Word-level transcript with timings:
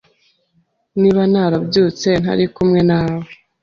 Niba 1.01 1.21
narabyutse 1.31 2.09
ntari 2.21 2.45
kumwe 2.55 2.79
nawe 2.89 3.27